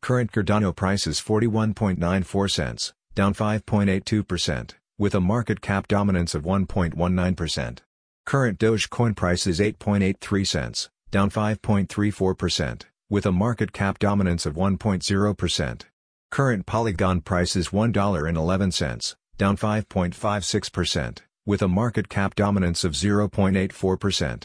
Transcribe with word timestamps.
Current 0.00 0.30
Cardano 0.30 0.76
price 0.76 1.08
is 1.08 1.20
41.94 1.20 2.48
cents, 2.48 2.92
down 3.16 3.34
5.82%, 3.34 4.74
with 4.98 5.16
a 5.16 5.20
market 5.20 5.60
cap 5.60 5.88
dominance 5.88 6.36
of 6.36 6.44
1.19%. 6.44 7.78
Current 8.24 8.60
Dogecoin 8.60 9.16
price 9.16 9.48
is 9.48 9.58
8.83 9.58 10.46
cents, 10.46 10.88
down 11.12 11.28
5.34%, 11.30 12.82
with 13.10 13.26
a 13.26 13.32
market 13.32 13.72
cap 13.72 13.98
dominance 13.98 14.46
of 14.46 14.54
1.0%. 14.54 15.82
Current 16.30 16.64
Polygon 16.64 17.20
price 17.20 17.54
is 17.54 17.68
$1.11, 17.68 19.14
down 19.36 19.56
5.56%, 19.58 21.18
with 21.44 21.60
a 21.60 21.68
market 21.68 22.08
cap 22.08 22.34
dominance 22.34 22.82
of 22.82 22.92
0.84%. 22.92 24.44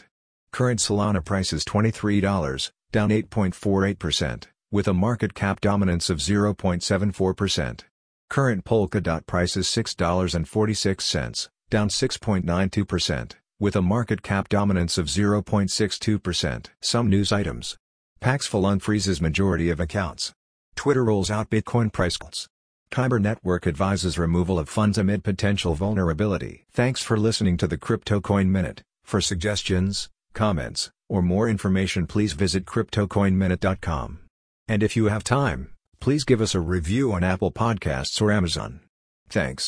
Current 0.52 0.80
Solana 0.80 1.24
price 1.24 1.54
is 1.54 1.64
$23, 1.64 2.70
down 2.92 3.08
8.48%, 3.08 4.44
with 4.70 4.86
a 4.86 4.92
market 4.92 5.32
cap 5.32 5.62
dominance 5.62 6.10
of 6.10 6.18
0.74%. 6.18 7.80
Current 8.28 8.64
Polkadot 8.66 9.26
price 9.26 9.56
is 9.56 9.66
$6.46, 9.68 11.48
down 11.70 11.88
6.92%, 11.88 13.32
with 13.60 13.74
a 13.74 13.82
market 13.82 14.22
cap 14.22 14.48
dominance 14.48 14.98
of 14.98 15.06
0.62%. 15.06 16.66
Some 16.80 17.08
news 17.10 17.32
items. 17.32 17.76
Paxful 18.20 18.62
unfreezes 18.62 19.20
majority 19.20 19.70
of 19.70 19.80
accounts. 19.80 20.32
Twitter 20.76 21.04
rolls 21.04 21.30
out 21.30 21.50
Bitcoin 21.50 21.92
price 21.92 22.16
cuts. 22.16 22.46
Kyber 22.90 23.20
Network 23.20 23.66
advises 23.66 24.18
removal 24.18 24.58
of 24.58 24.68
funds 24.68 24.96
amid 24.96 25.24
potential 25.24 25.74
vulnerability. 25.74 26.64
Thanks 26.72 27.02
for 27.02 27.16
listening 27.16 27.56
to 27.58 27.66
the 27.66 27.76
Crypto 27.76 28.20
Coin 28.20 28.50
Minute. 28.50 28.82
For 29.04 29.20
suggestions, 29.20 30.08
comments, 30.34 30.90
or 31.08 31.22
more 31.22 31.48
information 31.48 32.06
please 32.06 32.32
visit 32.34 32.64
CryptoCoinMinute.com. 32.64 34.20
And 34.68 34.82
if 34.82 34.96
you 34.96 35.06
have 35.06 35.24
time, 35.24 35.72
please 35.98 36.24
give 36.24 36.40
us 36.40 36.54
a 36.54 36.60
review 36.60 37.12
on 37.12 37.24
Apple 37.24 37.50
Podcasts 37.50 38.20
or 38.22 38.30
Amazon. 38.30 38.80
Thanks. 39.28 39.66